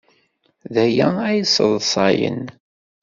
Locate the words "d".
0.73-0.75